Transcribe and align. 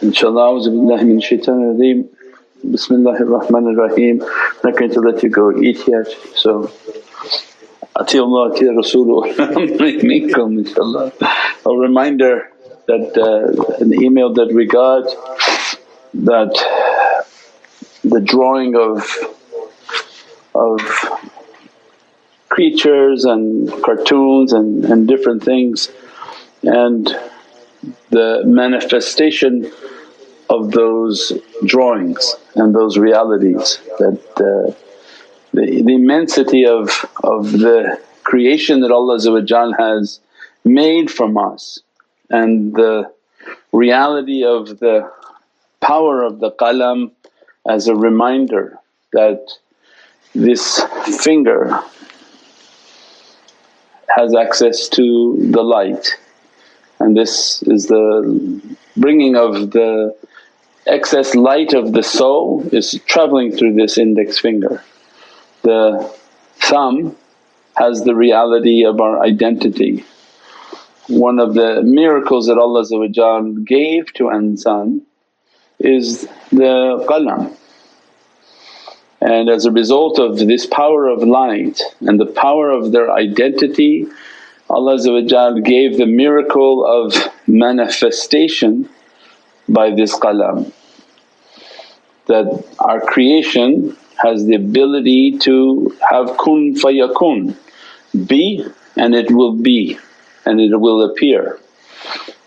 InshaAllah, 0.00 0.64
billahi 0.72 1.04
min 1.06 1.20
shaitanir 1.20 1.76
rajeem. 1.76 2.08
Bismillahir 2.64 3.28
Rahmanir 3.28 3.76
Rahim. 3.76 4.18
Not 4.64 4.76
going 4.78 4.90
to 4.92 5.00
let 5.00 5.22
you 5.22 5.28
go 5.28 5.52
eat 5.60 5.86
yet, 5.86 6.06
so 6.34 6.72
Ati 7.96 8.18
Allah, 8.18 8.50
Ati 8.50 8.64
Rasulullah 8.64 9.28
inshaAllah. 9.36 11.12
A 11.66 11.76
reminder 11.76 12.50
that 12.86 13.12
uh, 13.18 13.82
an 13.84 13.92
email 14.02 14.32
that 14.32 14.50
we 14.54 14.64
got 14.64 15.04
that 16.14 16.54
the 18.02 18.20
drawing 18.22 18.76
of 18.76 19.06
of 20.54 20.80
creatures 22.48 23.26
and 23.26 23.70
cartoons 23.82 24.54
and, 24.54 24.86
and 24.86 25.06
different 25.06 25.44
things 25.44 25.90
and 26.62 27.14
the 28.10 28.42
manifestation 28.44 29.70
of 30.48 30.72
those 30.72 31.32
drawings 31.64 32.36
and 32.56 32.74
those 32.74 32.98
realities 32.98 33.78
that 33.98 34.20
uh, 34.36 34.72
the, 35.52 35.82
the 35.82 35.94
immensity 35.94 36.66
of, 36.66 36.88
of 37.22 37.52
the 37.52 38.00
creation 38.24 38.80
that 38.80 38.90
Allah 38.90 39.18
has 39.78 40.20
made 40.64 41.10
from 41.10 41.38
us 41.38 41.80
and 42.28 42.74
the 42.74 43.10
reality 43.72 44.44
of 44.44 44.78
the 44.78 45.10
power 45.80 46.22
of 46.22 46.40
the 46.40 46.50
qalam 46.52 47.12
as 47.68 47.88
a 47.88 47.94
reminder 47.94 48.78
that 49.12 49.50
this 50.34 50.82
finger 51.22 51.80
has 54.08 54.34
access 54.34 54.88
to 54.88 55.36
the 55.50 55.62
light 55.62 56.16
and 57.00 57.16
this 57.16 57.62
is 57.62 57.86
the 57.86 58.60
bringing 58.96 59.34
of 59.34 59.70
the 59.72 60.14
excess 60.86 61.34
light 61.34 61.72
of 61.72 61.92
the 61.92 62.02
soul 62.02 62.68
is 62.72 63.00
travelling 63.06 63.50
through 63.52 63.74
this 63.74 63.96
index 63.96 64.38
finger. 64.38 64.82
The 65.62 66.12
thumb 66.56 67.16
has 67.76 68.04
the 68.04 68.14
reality 68.14 68.84
of 68.84 69.00
our 69.00 69.22
identity. 69.22 70.04
One 71.08 71.38
of 71.38 71.54
the 71.54 71.82
miracles 71.82 72.46
that 72.46 72.58
Allah 72.58 72.84
gave 73.64 74.12
to 74.14 74.24
insan 74.24 75.00
is 75.78 76.28
the 76.52 77.04
qalam. 77.08 77.56
And 79.22 79.48
as 79.50 79.64
a 79.66 79.70
result 79.70 80.18
of 80.18 80.38
this 80.38 80.66
power 80.66 81.08
of 81.08 81.22
light 81.22 81.82
and 82.00 82.18
the 82.18 82.26
power 82.26 82.70
of 82.70 82.92
their 82.92 83.10
identity 83.10 84.06
Allah 84.70 84.96
gave 85.62 85.98
the 85.98 86.06
miracle 86.06 86.86
of 86.86 87.16
manifestation 87.48 88.88
by 89.68 89.90
this 89.90 90.16
qalam 90.16 90.72
that 92.26 92.64
our 92.78 93.00
creation 93.00 93.96
has 94.22 94.46
the 94.46 94.54
ability 94.54 95.38
to 95.38 95.96
have 96.08 96.38
kun 96.38 96.74
fayakun, 96.76 97.56
be 98.28 98.64
and 98.96 99.14
it 99.14 99.32
will 99.32 99.56
be 99.56 99.98
and 100.46 100.60
it 100.60 100.78
will 100.78 101.02
appear. 101.02 101.58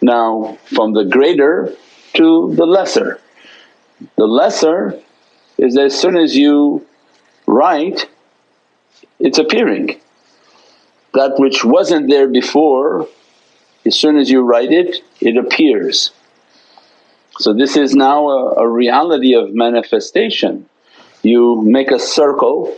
Now 0.01 0.57
from 0.73 0.93
the 0.93 1.03
greater 1.03 1.75
to 2.13 2.53
the 2.55 2.65
lesser. 2.65 3.19
The 4.15 4.25
lesser 4.25 4.97
is 5.57 5.77
as 5.77 5.99
soon 5.99 6.15
as 6.15 6.37
you 6.37 6.85
write 7.47 8.07
it's 9.19 9.37
appearing. 9.37 9.99
That 11.13 11.33
which 11.37 11.63
wasn't 11.63 12.09
there 12.09 12.27
before, 12.27 13.07
as 13.85 13.95
soon 13.99 14.17
as 14.17 14.29
you 14.29 14.41
write 14.41 14.71
it, 14.71 14.97
it 15.21 15.37
appears. 15.37 16.11
So 17.39 17.53
this 17.53 17.75
is 17.75 17.95
now 17.95 18.27
a, 18.29 18.53
a 18.63 18.67
reality 18.67 19.33
of 19.33 19.53
manifestation. 19.53 20.67
You 21.23 21.61
make 21.63 21.91
a 21.91 21.99
circle, 21.99 22.75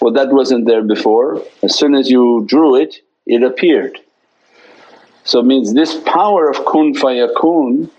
well 0.00 0.12
that 0.12 0.30
wasn't 0.30 0.66
there 0.66 0.82
before, 0.82 1.42
as 1.62 1.76
soon 1.76 1.94
as 1.94 2.10
you 2.10 2.44
drew 2.48 2.76
it, 2.76 2.96
it 3.26 3.42
appeared. 3.42 3.98
So 5.24 5.40
it 5.40 5.46
means 5.46 5.72
this 5.72 5.98
power 6.00 6.50
of 6.50 6.56
kun 6.64 6.94
fayakun 6.94 7.90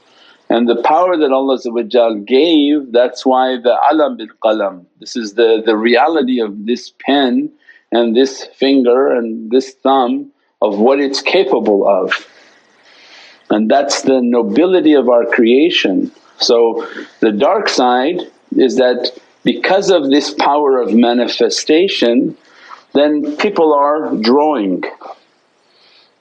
and 0.50 0.68
the 0.68 0.82
power 0.84 1.18
that 1.18 1.32
Allah 1.32 1.58
gave 2.26 2.92
that's 2.92 3.26
why 3.26 3.58
the 3.58 3.76
alam 3.90 4.18
bil 4.18 4.28
qalam. 4.44 4.86
This 5.00 5.16
is 5.16 5.34
the, 5.34 5.64
the 5.66 5.76
reality 5.76 6.40
of 6.40 6.66
this 6.66 6.92
pen 7.06 7.52
and 7.94 8.16
this 8.16 8.46
finger 8.56 9.08
and 9.16 9.52
this 9.52 9.74
thumb 9.76 10.32
of 10.62 10.80
what 10.80 11.00
it's 11.00 11.22
capable 11.22 11.88
of. 11.88 12.28
And 13.50 13.70
that's 13.70 14.02
the 14.02 14.22
nobility 14.22 14.94
of 14.94 15.10
our 15.10 15.26
creation. 15.26 16.12
So 16.40 16.88
the 17.20 17.32
dark 17.32 17.70
side 17.70 18.22
is 18.56 18.78
that 18.78 19.12
because 19.44 19.90
of 19.90 20.10
this 20.10 20.34
power 20.34 20.80
of 20.80 20.94
manifestation 20.94 22.38
then 22.94 23.36
people 23.38 23.74
are 23.74 24.16
drawing 24.18 24.84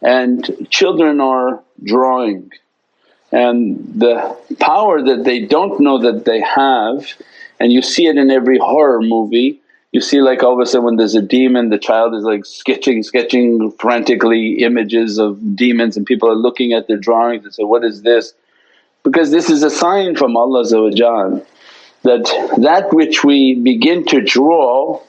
and 0.00 0.66
children 0.70 1.20
are 1.20 1.62
drawing 1.84 2.50
and 3.30 3.78
the 3.94 4.36
power 4.58 5.02
that 5.02 5.24
they 5.24 5.40
don't 5.40 5.80
know 5.80 5.98
that 5.98 6.24
they 6.24 6.40
have 6.40 7.06
and 7.60 7.72
you 7.72 7.82
see 7.82 8.06
it 8.06 8.16
in 8.16 8.30
every 8.30 8.58
horror 8.58 9.00
movie 9.00 9.61
you 9.92 10.00
see 10.00 10.22
like 10.22 10.42
all 10.42 10.54
of 10.54 10.58
a 10.58 10.66
sudden 10.66 10.84
when 10.84 10.96
there's 10.96 11.14
a 11.14 11.22
demon 11.22 11.68
the 11.68 11.78
child 11.78 12.14
is 12.14 12.24
like 12.24 12.44
sketching 12.44 13.02
sketching 13.02 13.70
frantically 13.72 14.62
images 14.62 15.18
of 15.18 15.54
demons 15.54 15.96
and 15.96 16.06
people 16.06 16.28
are 16.28 16.34
looking 16.34 16.72
at 16.72 16.88
their 16.88 16.96
drawings 16.96 17.44
and 17.44 17.54
say, 17.54 17.62
what 17.62 17.84
is 17.84 18.02
this? 18.02 18.32
Because 19.04 19.30
this 19.30 19.50
is 19.50 19.62
a 19.62 19.70
sign 19.70 20.16
from 20.16 20.36
Allah 20.36 20.64
that 20.64 22.24
that 22.58 22.92
which 22.92 23.22
we 23.22 23.54
begin 23.54 24.04
to 24.06 24.20
draw 24.20 25.00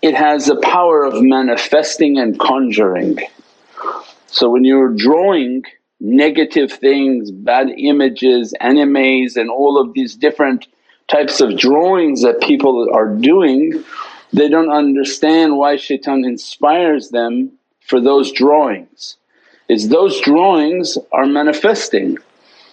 it 0.00 0.14
has 0.14 0.46
the 0.46 0.56
power 0.56 1.02
of 1.02 1.22
manifesting 1.22 2.18
and 2.18 2.38
conjuring. 2.38 3.18
So 4.26 4.50
when 4.50 4.62
you're 4.62 4.90
drawing 4.90 5.64
negative 5.98 6.70
things, 6.70 7.30
bad 7.30 7.70
images, 7.70 8.52
animes 8.60 9.36
and 9.36 9.48
all 9.48 9.80
of 9.80 9.94
these 9.94 10.14
different 10.14 10.66
types 11.08 11.40
of 11.40 11.56
drawings 11.56 12.22
that 12.22 12.40
people 12.40 12.88
are 12.92 13.08
doing, 13.08 13.84
they 14.32 14.48
don't 14.48 14.70
understand 14.70 15.56
why 15.56 15.76
shaitan 15.76 16.24
inspires 16.24 17.10
them 17.10 17.52
for 17.86 18.00
those 18.00 18.32
drawings. 18.32 19.16
It's 19.68 19.88
those 19.88 20.20
drawings 20.20 20.98
are 21.12 21.26
manifesting. 21.26 22.18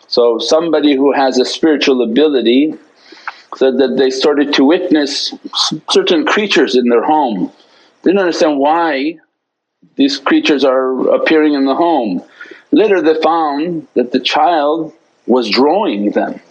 So 0.08 0.40
somebody 0.40 0.96
who 0.96 1.14
has 1.14 1.38
a 1.40 1.46
spiritual 1.46 2.02
ability 2.04 2.74
said 3.56 3.78
that 3.78 3.96
they 3.98 4.10
started 4.10 4.54
to 4.54 4.66
witness 4.66 5.34
certain 5.90 6.26
creatures 6.26 6.76
in 6.76 6.90
their 6.90 7.04
home. 7.04 7.52
They 8.02 8.12
didn't 8.12 8.22
understand 8.22 8.58
why 8.58 9.18
these 9.96 10.18
creatures 10.18 10.64
are 10.64 11.10
appearing 11.10 11.54
in 11.54 11.66
the 11.66 11.76
home. 11.76 12.24
Later 12.72 13.02
they 13.02 13.22
found 13.22 13.88
that 13.96 14.12
the 14.12 14.20
child 14.20 14.94
was 15.28 15.50
drawing 15.50 16.12
them 16.12 16.42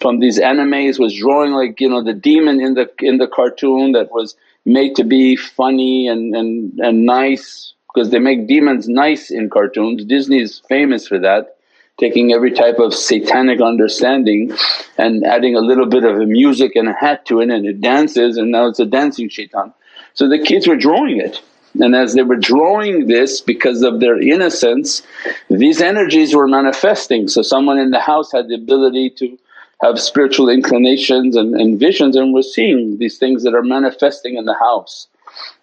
from 0.00 0.20
these 0.20 0.38
animes 0.38 0.98
was 0.98 1.14
drawing 1.14 1.52
like 1.52 1.80
you 1.80 1.88
know 1.88 2.02
the 2.02 2.12
demon 2.12 2.60
in 2.60 2.74
the 2.74 2.90
in 3.00 3.18
the 3.18 3.28
cartoon 3.28 3.92
that 3.92 4.10
was 4.10 4.36
made 4.64 4.96
to 4.96 5.04
be 5.04 5.36
funny 5.36 6.08
and 6.08 6.34
and, 6.34 6.78
and 6.80 7.04
nice 7.04 7.74
because 7.96 8.10
they 8.10 8.18
make 8.18 8.46
demons 8.46 8.88
nice 8.88 9.30
in 9.30 9.48
cartoons. 9.48 10.04
Disney 10.04 10.38
is 10.38 10.60
famous 10.68 11.08
for 11.08 11.18
that, 11.20 11.56
taking 11.98 12.30
every 12.30 12.52
type 12.52 12.78
of 12.78 12.92
satanic 12.92 13.62
understanding 13.62 14.52
and 14.98 15.24
adding 15.24 15.56
a 15.56 15.60
little 15.60 15.86
bit 15.86 16.04
of 16.04 16.20
a 16.20 16.26
music 16.26 16.72
and 16.76 16.90
a 16.90 16.92
hat 16.92 17.24
to 17.24 17.40
it 17.40 17.48
and 17.48 17.64
it 17.64 17.80
dances 17.80 18.36
and 18.36 18.50
now 18.50 18.66
it's 18.66 18.78
a 18.78 18.84
dancing 18.84 19.30
shaitan. 19.30 19.72
So 20.12 20.28
the 20.28 20.38
kids 20.38 20.68
were 20.68 20.76
drawing 20.76 21.20
it 21.20 21.40
and 21.80 21.96
as 21.96 22.12
they 22.12 22.22
were 22.22 22.36
drawing 22.36 23.06
this 23.06 23.40
because 23.40 23.80
of 23.82 24.00
their 24.00 24.20
innocence 24.20 25.02
these 25.48 25.80
energies 25.80 26.34
were 26.34 26.48
manifesting. 26.48 27.28
So 27.28 27.40
someone 27.40 27.78
in 27.78 27.92
the 27.92 28.00
house 28.00 28.30
had 28.30 28.48
the 28.48 28.56
ability 28.56 29.10
to 29.18 29.38
have 29.82 30.00
spiritual 30.00 30.48
inclinations 30.48 31.36
and, 31.36 31.54
and 31.54 31.78
visions 31.78 32.16
and 32.16 32.32
we're 32.32 32.42
seeing 32.42 32.98
these 32.98 33.18
things 33.18 33.42
that 33.42 33.54
are 33.54 33.62
manifesting 33.62 34.36
in 34.36 34.46
the 34.46 34.54
house. 34.54 35.06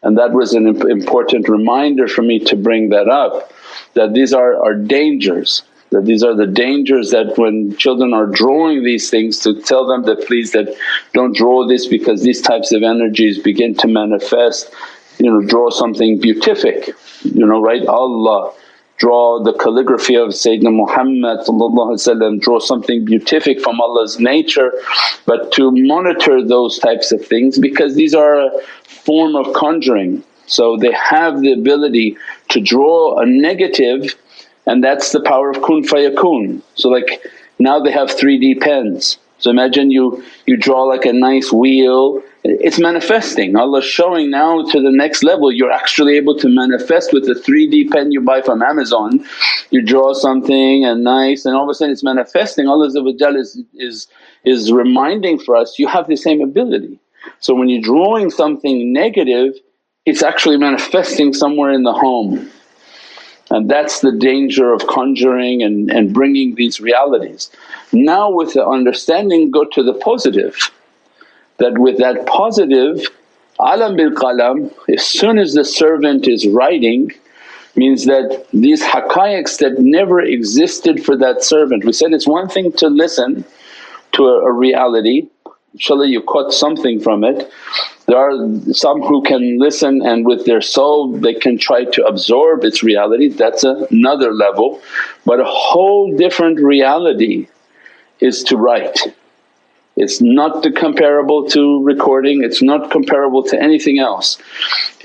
And 0.04 0.18
that 0.18 0.34
was 0.34 0.54
an 0.54 0.68
important 0.68 1.50
reminder 1.50 2.08
for 2.08 2.22
me 2.22 2.40
to 2.40 2.56
bring 2.56 2.90
that 2.90 3.10
up 3.10 3.52
that 3.96 4.14
these 4.14 4.34
are, 4.34 4.64
are 4.64 4.76
dangers 4.76 5.64
that 5.94 6.06
these 6.06 6.24
are 6.24 6.36
the 6.36 6.48
dangers 6.48 7.12
that 7.12 7.38
when 7.38 7.76
children 7.78 8.14
are 8.14 8.26
drawing 8.26 8.84
these 8.84 9.12
things 9.12 9.40
to 9.40 9.62
tell 9.62 9.86
them 9.86 10.04
that 10.04 10.26
please 10.26 10.52
that 10.52 10.76
don't 11.14 11.38
draw 11.38 11.68
this 11.68 11.86
because 11.86 12.24
these 12.24 12.42
types 12.42 12.72
of 12.72 12.82
energies 12.82 13.38
begin 13.38 13.76
to 13.76 13.88
manifest 13.88 14.74
you 15.20 15.30
know 15.30 15.46
draw 15.46 15.70
something 15.70 16.20
beatific 16.20 16.90
you 17.22 17.46
know 17.46 17.62
right 17.62 17.86
Allah 17.86 18.52
draw 18.98 19.42
the 19.44 19.54
calligraphy 19.54 20.16
of 20.16 20.30
Sayyidina 20.30 20.74
Muhammad 20.74 21.40
draw 22.42 22.60
something 22.60 23.06
beatific 23.06 23.60
from 23.62 23.82
Allah's 23.82 24.20
nature 24.20 24.72
but 25.26 25.52
to 25.54 25.72
monitor 25.72 26.46
those 26.46 26.80
types 26.80 27.12
of 27.12 27.26
things 27.26 27.60
because 27.60 27.96
these 27.96 28.14
are 28.14 28.40
a 28.40 28.52
form 28.88 29.36
of 29.36 29.54
conjuring. 29.54 30.24
So 30.46 30.78
they 30.78 30.92
have 30.92 31.42
the 31.42 31.52
ability 31.52 32.18
to 32.50 32.62
draw 32.62 33.20
a 33.20 33.26
negative 33.26 34.16
and 34.66 34.84
that's 34.84 35.12
the 35.12 35.22
power 35.22 35.50
of 35.50 35.62
kun 35.62 35.84
fayakun. 35.84 36.62
So 36.76 36.90
like 36.90 37.26
now 37.60 37.80
they 37.80 37.92
have 37.92 38.10
3D 38.10 38.62
pens. 38.62 39.18
So 39.44 39.50
imagine 39.52 39.92
you, 39.92 40.24
you 40.46 40.56
draw 40.56 40.84
like 40.84 41.04
a 41.04 41.12
nice 41.12 41.52
wheel, 41.52 42.24
it's 42.46 42.80
manifesting. 42.80 43.58
Allah's 43.58 43.84
showing 43.84 44.30
now 44.30 44.64
to 44.64 44.82
the 44.82 44.90
next 44.90 45.22
level 45.22 45.52
you're 45.52 45.70
actually 45.70 46.16
able 46.16 46.38
to 46.40 46.48
manifest 46.48 47.12
with 47.12 47.26
the 47.26 47.34
3D 47.34 47.92
pen 47.92 48.14
you 48.14 48.22
buy 48.22 48.42
from 48.42 48.62
Amazon. 48.62 49.26
You 49.70 49.82
draw 49.82 50.14
something 50.14 50.86
and 50.86 51.04
nice 51.04 51.44
and 51.44 51.58
all 51.58 51.64
of 51.64 51.70
a 51.70 51.74
sudden 51.74 51.92
it's 51.92 52.06
manifesting. 52.06 52.68
Allah 52.70 52.88
is, 52.88 53.60
is, 53.74 54.08
is 54.46 54.72
reminding 54.72 55.40
for 55.40 55.58
us 55.58 55.78
you 55.78 55.88
have 55.90 56.08
the 56.08 56.16
same 56.16 56.40
ability. 56.40 56.98
So 57.42 57.54
when 57.54 57.68
you're 57.68 57.82
drawing 57.82 58.30
something 58.30 58.94
negative 58.94 59.56
it's 60.06 60.24
actually 60.24 60.56
manifesting 60.56 61.34
somewhere 61.34 61.72
in 61.72 61.84
the 61.84 61.94
home. 61.94 62.50
And 63.54 63.70
that's 63.70 64.00
the 64.00 64.12
danger 64.12 64.74
of 64.74 64.88
conjuring 64.88 65.62
and, 65.62 65.92
and 65.92 66.12
bringing 66.12 66.56
these 66.56 66.82
realities. 66.82 67.52
Now 67.92 68.32
with 68.32 68.54
the 68.54 68.66
understanding 68.66 69.52
go 69.52 69.64
to 69.64 69.84
the 69.84 69.94
positive, 69.94 70.56
that 71.60 71.78
with 71.78 72.00
that 72.00 72.26
positive 72.26 73.06
alam 73.60 73.96
bil 73.96 74.10
qalam 74.10 74.74
as 74.92 75.06
soon 75.06 75.38
as 75.38 75.54
the 75.54 75.64
servant 75.64 76.28
is 76.28 76.48
writing 76.48 77.12
means 77.76 78.06
that 78.06 78.48
these 78.52 78.82
haqqaiqs 78.82 79.60
that 79.60 79.78
never 79.78 80.20
existed 80.20 81.06
for 81.06 81.16
that 81.18 81.44
servant. 81.44 81.86
We 81.86 81.94
said 81.94 82.12
it's 82.12 82.28
one 82.28 82.50
thing 82.50 82.72
to 82.74 82.88
listen 82.88 83.46
to 84.14 84.24
a, 84.26 84.46
a 84.46 84.52
reality, 84.52 85.28
inshaAllah 85.78 86.10
you 86.10 86.22
caught 86.22 86.54
something 86.54 87.00
from 87.00 87.24
it 87.24 87.52
there 88.06 88.18
are 88.18 88.74
some 88.74 89.02
who 89.02 89.22
can 89.22 89.60
listen 89.60 90.02
and 90.06 90.26
with 90.26 90.46
their 90.46 90.62
soul 90.62 91.14
they 91.14 91.34
can 91.34 91.58
try 91.58 91.86
to 91.86 92.06
absorb 92.06 92.64
its 92.66 92.84
reality, 92.84 93.30
that's 93.30 93.64
another 93.64 94.34
level. 94.34 94.82
But 95.26 95.40
a 95.40 95.46
whole 95.46 96.16
different 96.16 96.60
reality 96.60 97.48
is 98.20 98.44
to 98.46 98.58
write. 98.58 99.00
It's 99.96 100.20
not 100.22 100.66
comparable 100.76 101.48
to 101.50 101.82
recording, 101.84 102.44
it's 102.44 102.62
not 102.62 102.92
comparable 102.92 103.44
to 103.44 103.62
anything 103.62 104.00
else. 104.00 104.38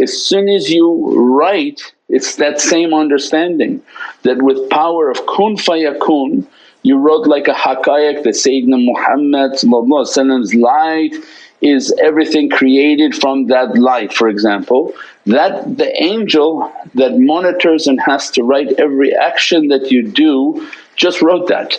As 0.00 0.20
soon 0.20 0.48
as 0.48 0.70
you 0.70 1.12
write 1.14 1.80
it's 2.08 2.36
that 2.36 2.58
same 2.58 2.94
understanding 2.94 3.82
that 4.22 4.40
with 4.40 4.70
power 4.70 5.10
of 5.10 5.18
kun 5.26 5.56
fayakun 5.56 6.46
you 6.88 6.96
wrote 6.96 7.26
like 7.26 7.48
a 7.48 7.52
haqqaiq 7.52 8.22
that 8.22 8.36
Sayyidina 8.44 8.82
Muhammad's 8.82 10.54
light 10.54 11.14
is 11.60 11.92
everything 12.02 12.48
created 12.48 13.14
from 13.14 13.48
that 13.48 13.76
light 13.76 14.10
for 14.14 14.26
example. 14.26 14.94
That 15.26 15.76
the 15.76 15.90
angel 16.02 16.72
that 16.94 17.18
monitors 17.18 17.86
and 17.86 18.00
has 18.00 18.30
to 18.30 18.42
write 18.42 18.72
every 18.78 19.14
action 19.14 19.68
that 19.68 19.90
you 19.90 20.02
do 20.02 20.66
just 20.96 21.20
wrote 21.20 21.48
that. 21.48 21.78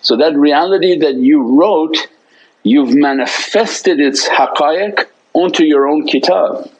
So 0.00 0.16
that 0.16 0.34
reality 0.34 0.98
that 1.00 1.16
you 1.16 1.42
wrote 1.42 2.08
you've 2.62 2.94
manifested 2.94 4.00
its 4.00 4.26
haqqaiq 4.26 5.04
onto 5.34 5.62
your 5.62 5.86
own 5.86 6.06
kitab. 6.06 6.70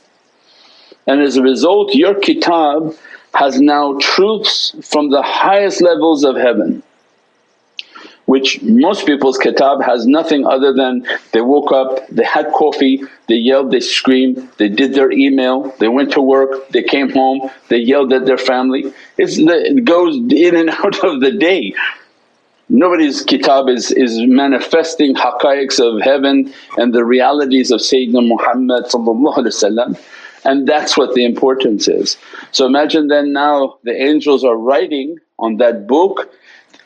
And 1.06 1.20
as 1.20 1.36
a 1.36 1.42
result 1.42 1.94
your 1.94 2.14
kitab 2.14 2.96
has 3.34 3.60
now 3.60 3.98
truths 4.00 4.74
from 4.90 5.10
the 5.10 5.20
highest 5.20 5.82
levels 5.82 6.24
of 6.24 6.36
heaven 6.36 6.82
which 8.26 8.62
most 8.62 9.06
people's 9.06 9.38
kitab 9.38 9.82
has 9.82 10.06
nothing 10.06 10.46
other 10.46 10.72
than 10.72 11.06
they 11.32 11.40
woke 11.40 11.72
up, 11.72 12.06
they 12.08 12.24
had 12.24 12.50
coffee, 12.52 13.02
they 13.28 13.34
yelled, 13.34 13.70
they 13.70 13.80
screamed, 13.80 14.48
they 14.56 14.68
did 14.68 14.94
their 14.94 15.10
email, 15.12 15.74
they 15.78 15.88
went 15.88 16.12
to 16.12 16.22
work, 16.22 16.68
they 16.70 16.82
came 16.82 17.10
home, 17.10 17.50
they 17.68 17.78
yelled 17.78 18.12
at 18.12 18.24
their 18.24 18.38
family. 18.38 18.92
It's 19.18 19.36
it 19.38 19.84
goes 19.84 20.16
in 20.16 20.56
and 20.56 20.70
out 20.84 21.04
of 21.04 21.20
the 21.20 21.32
day. 21.32 21.74
Nobody's 22.70 23.22
kitab 23.22 23.68
is, 23.68 23.90
is 23.90 24.18
manifesting 24.22 25.14
haqqaiqs 25.14 25.78
of 25.78 26.00
heaven 26.00 26.52
and 26.78 26.94
the 26.94 27.04
realities 27.04 27.70
of 27.70 27.80
Sayyidina 27.80 28.26
Muhammad 28.26 28.86
and 30.46 30.68
that's 30.68 30.96
what 30.96 31.14
the 31.14 31.24
importance 31.24 31.88
is. 31.88 32.16
So 32.52 32.66
imagine 32.66 33.08
then 33.08 33.32
now 33.32 33.78
the 33.82 33.94
angels 33.94 34.44
are 34.44 34.56
writing 34.56 35.18
on 35.38 35.56
that 35.58 35.86
book 35.86 36.32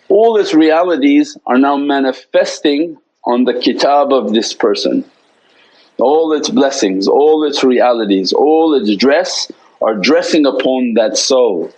all 0.09 0.37
its 0.37 0.55
realities 0.55 1.37
are 1.47 1.59
now 1.59 1.77
manifesting 1.77 2.97
on 3.25 3.45
the 3.45 3.55
kitab 3.55 4.13
of 4.13 4.33
this 4.33 4.53
person. 4.55 5.05
All 5.99 6.33
its 6.33 6.49
blessings, 6.49 7.09
all 7.09 7.45
its 7.45 7.65
realities, 7.65 8.33
all 8.33 8.75
its 8.75 8.95
dress 8.97 9.51
are 9.83 9.95
dressing 9.95 10.47
upon 10.47 10.95
that 10.95 11.17
soul. 11.17 11.73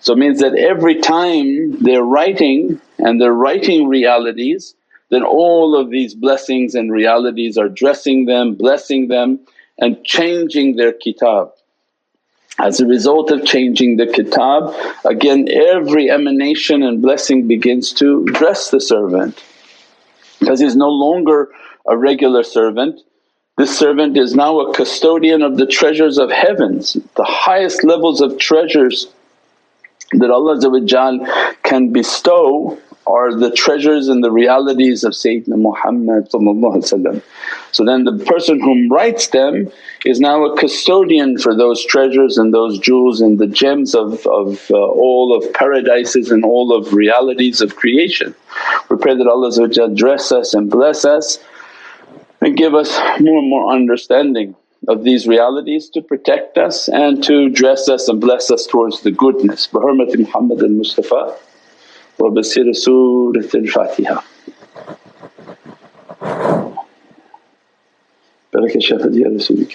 So 0.00 0.14
it 0.14 0.18
means 0.18 0.40
that 0.40 0.56
every 0.56 1.00
time 1.00 1.78
they're 1.82 2.02
writing 2.02 2.80
and 2.98 3.20
they're 3.20 3.32
writing 3.32 3.88
realities 3.88 4.74
then 5.10 5.24
all 5.24 5.76
of 5.76 5.90
these 5.90 6.14
blessings 6.14 6.74
and 6.74 6.90
realities 6.90 7.58
are 7.58 7.68
dressing 7.68 8.26
them, 8.26 8.54
blessing 8.54 9.08
them 9.08 9.40
and 9.78 10.02
changing 10.04 10.76
their 10.76 10.92
kitab. 10.92 11.50
As 12.62 12.78
a 12.78 12.86
result 12.86 13.30
of 13.30 13.46
changing 13.46 13.96
the 13.96 14.06
kitab, 14.06 14.74
again 15.06 15.48
every 15.50 16.10
emanation 16.10 16.82
and 16.82 17.00
blessing 17.00 17.48
begins 17.48 17.92
to 17.94 18.24
dress 18.26 18.70
the 18.70 18.80
servant 18.80 19.42
because 20.38 20.60
he's 20.60 20.76
no 20.76 20.90
longer 20.90 21.48
a 21.88 21.96
regular 21.96 22.42
servant. 22.42 23.00
This 23.56 23.78
servant 23.78 24.18
is 24.18 24.34
now 24.34 24.60
a 24.60 24.74
custodian 24.74 25.40
of 25.42 25.56
the 25.56 25.66
treasures 25.66 26.18
of 26.18 26.30
heavens, 26.30 26.98
the 27.16 27.24
highest 27.24 27.82
levels 27.82 28.20
of 28.20 28.38
treasures 28.38 29.08
that 30.12 30.30
Allah 30.30 30.60
can 31.62 31.92
bestow 31.92 32.78
are 33.06 33.34
the 33.34 33.50
treasures 33.52 34.08
and 34.08 34.22
the 34.22 34.30
realities 34.30 35.02
of 35.04 35.12
Sayyidina 35.12 35.56
Muhammad 35.56 36.28
so 37.72 37.84
then 37.84 38.04
the 38.04 38.18
person 38.24 38.60
whom 38.60 38.88
writes 38.90 39.28
them 39.28 39.70
is 40.04 40.20
now 40.20 40.44
a 40.44 40.56
custodian 40.56 41.38
for 41.38 41.54
those 41.54 41.84
treasures 41.84 42.36
and 42.38 42.52
those 42.52 42.78
jewels 42.78 43.20
and 43.20 43.38
the 43.38 43.46
gems 43.46 43.94
of, 43.94 44.26
of 44.26 44.70
uh, 44.70 44.76
all 44.76 45.36
of 45.36 45.52
paradises 45.52 46.30
and 46.30 46.44
all 46.44 46.74
of 46.74 46.92
realities 46.92 47.60
of 47.60 47.76
creation. 47.76 48.34
We 48.88 48.96
pray 48.96 49.16
that 49.16 49.26
Allah 49.26 49.94
dress 49.94 50.32
us 50.32 50.54
and 50.54 50.70
bless 50.70 51.04
us 51.04 51.38
and 52.40 52.56
give 52.56 52.74
us 52.74 52.98
more 53.20 53.38
and 53.38 53.50
more 53.50 53.72
understanding 53.72 54.56
of 54.88 55.04
these 55.04 55.26
realities 55.26 55.90
to 55.90 56.00
protect 56.00 56.56
us 56.56 56.88
and 56.88 57.22
to 57.24 57.50
dress 57.50 57.88
us 57.88 58.08
and 58.08 58.20
bless 58.20 58.50
us 58.50 58.66
towards 58.66 59.02
the 59.02 59.10
goodness. 59.10 59.66
Bi 59.66 59.78
hurmati 59.80 60.18
Muhammad 60.18 60.62
al-Mustafa 60.62 61.36
wa 62.18 62.30
bi 62.30 62.42
siri 62.42 62.72
Fatiha. 62.72 64.22
Rasul 68.52 69.66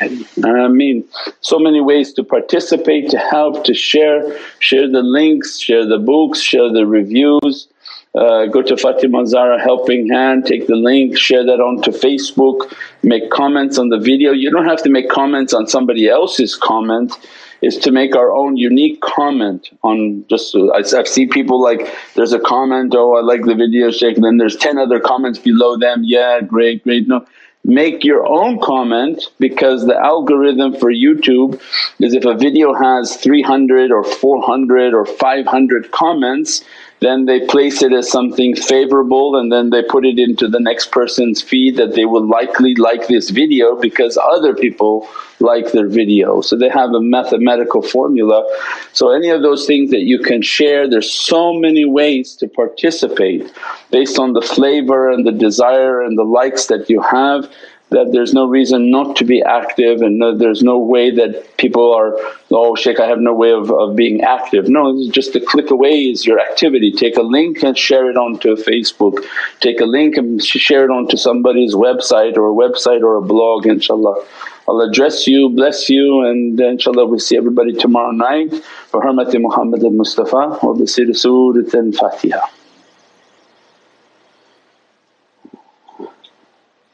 Ameen. 0.44 1.04
So 1.42 1.60
many 1.60 1.82
ways 1.82 2.14
to 2.14 2.24
participate, 2.24 3.10
to 3.10 3.18
help, 3.18 3.64
to 3.66 3.74
share, 3.74 4.38
share 4.60 4.90
the 4.90 5.02
links, 5.02 5.60
share 5.60 5.86
the 5.86 5.98
books, 5.98 6.40
share 6.40 6.72
the 6.72 6.86
reviews. 6.86 7.68
Uh, 8.16 8.46
go 8.46 8.62
to 8.62 8.78
Fatima 8.78 9.28
Zahra 9.28 9.62
Helping 9.62 10.08
Hand, 10.08 10.46
take 10.46 10.68
the 10.68 10.76
link, 10.76 11.18
share 11.18 11.46
that 11.46 11.60
onto 11.60 11.92
Facebook, 11.92 12.74
make 13.04 13.30
comments 13.30 13.78
on 13.78 13.90
the 13.90 14.00
video. 14.00 14.32
You 14.32 14.50
don't 14.50 14.66
have 14.66 14.82
to 14.84 14.90
make 14.90 15.10
comments 15.10 15.54
on 15.54 15.68
somebody 15.68 16.08
else's 16.08 16.56
comment 16.56 17.14
is 17.62 17.78
to 17.80 17.92
make 17.92 18.16
our 18.16 18.32
own 18.32 18.58
unique 18.58 19.02
comment 19.02 19.70
on 19.84 20.26
just 20.30 20.56
I've 20.56 21.08
seen 21.08 21.30
people 21.30 21.62
like 21.62 21.94
there's 22.16 22.34
a 22.34 22.40
comment, 22.40 22.94
oh 22.96 23.16
I 23.16 23.22
like 23.22 23.44
the 23.44 23.56
video 23.56 23.92
Shaykh 23.92 24.18
then 24.18 24.38
there's 24.38 24.56
10 24.58 24.78
other 24.78 25.00
comments 25.00 25.40
below 25.40 25.78
them, 25.78 26.02
yeah 26.04 26.42
great, 26.42 26.84
great. 26.84 27.08
No, 27.08 27.26
make 27.66 28.04
your 28.04 28.28
own 28.28 28.60
comment 28.62 29.24
because 29.40 29.88
the 29.88 29.98
algorithm 29.98 30.74
for 30.74 30.92
YouTube 30.92 31.60
is 32.00 32.14
if 32.14 32.24
a 32.24 32.36
video 32.36 32.76
has 32.76 33.18
300 33.18 33.92
or 33.92 34.04
400 34.04 34.94
or 34.94 35.06
500 35.06 35.92
comments 35.92 36.64
then 37.02 37.26
they 37.26 37.46
place 37.46 37.82
it 37.82 37.92
as 37.92 38.10
something 38.10 38.56
favorable 38.56 39.36
and 39.36 39.52
then 39.52 39.70
they 39.70 39.84
put 39.84 40.06
it 40.06 40.18
into 40.18 40.48
the 40.48 40.60
next 40.60 40.92
person's 40.92 41.42
feed 41.42 41.76
that 41.78 41.94
they 41.94 42.06
will 42.06 42.26
likely 42.28 42.74
like 42.76 43.08
this 43.08 43.30
video 43.30 43.76
because 43.80 44.18
other 44.18 44.56
people 44.56 45.08
like 45.40 45.72
their 45.74 45.88
video. 45.88 46.42
So 46.42 46.58
they 46.58 46.70
have 46.70 46.92
a 46.92 47.02
mathematical 47.02 47.82
formula. 47.82 48.46
So 48.94 49.12
any 49.12 49.30
of 49.30 49.42
those 49.42 49.66
things 49.66 49.92
that 49.92 50.04
you 50.04 50.20
can 50.20 50.42
share, 50.42 50.90
there's 50.90 51.12
so 51.12 51.54
many 51.54 51.84
ways 51.84 52.36
to 52.38 52.48
participate 52.48 53.52
based 53.92 54.18
on 54.18 54.34
the 54.34 54.42
flavor 54.42 55.12
and 55.12 55.28
the 55.28 55.34
desire 55.34 56.02
and 56.02 56.18
the 56.18 56.24
likes 56.24 56.68
that 56.68 56.90
you 56.90 57.02
have 57.02 57.52
that 57.90 58.12
there's 58.12 58.34
no 58.34 58.46
reason 58.46 58.90
not 58.90 59.16
to 59.16 59.24
be 59.24 59.44
active 59.44 60.02
and 60.02 60.18
no, 60.18 60.36
there's 60.36 60.64
no 60.64 60.78
way 60.78 61.12
that 61.12 61.58
people 61.58 61.94
are, 61.94 62.18
oh 62.50 62.76
Shaykh 62.76 63.00
I 63.00 63.08
have 63.08 63.20
no 63.20 63.34
way 63.34 63.52
of, 63.52 63.72
of 63.72 63.96
being 63.96 64.22
active. 64.22 64.68
No, 64.68 65.10
just 65.12 65.36
a 65.36 65.40
click 65.40 65.70
away 65.70 66.06
is 66.06 66.26
your 66.26 66.40
activity. 66.40 66.92
Take 66.92 67.16
a 67.16 67.22
link 67.22 67.62
and 67.64 67.78
share 67.78 68.10
it 68.10 68.18
onto 68.18 68.56
Facebook, 68.56 69.24
take 69.60 69.80
a 69.80 69.86
link 69.86 70.18
and 70.18 70.44
share 70.44 70.84
it 70.84 70.90
onto 70.90 71.16
somebody's 71.16 71.76
website 71.76 72.38
or 72.38 72.50
a 72.50 72.54
website 72.54 73.02
or 73.02 73.18
a 73.18 73.22
blog 73.22 73.66
inshaAllah. 73.66 74.26
Allah 74.68 74.92
dress 74.92 75.28
you, 75.28 75.50
bless 75.50 75.88
you 75.90 76.26
and 76.26 76.58
inshaAllah 76.58 77.08
we 77.08 77.20
see 77.20 77.38
everybody 77.38 77.74
tomorrow 77.74 78.12
night. 78.12 78.50
Bi 78.50 79.00
hurmati 79.00 79.40
Muhammad 79.40 79.84
al-Mustafa 79.84 80.60
wa 80.64 80.74
bi 80.74 80.86
Surat 80.86 82.55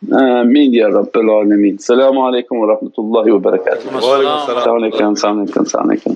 آمين 0.10 0.74
يا 0.74 0.88
رب 0.88 1.14
العالمين؟ 1.16 1.76
السلام 1.76 2.20
عليكم 2.20 2.58
ورحمة 2.58 2.92
الله 3.00 3.32
وبركاته. 3.32 3.86
وعليكم 3.86 4.34
السلام. 4.34 4.58
السلام 4.58 4.76
عليكم 4.76 5.12
السلام 5.12 5.40
عليكم 5.40 5.62
السلام 5.62 5.86
عليكم. 5.90 6.16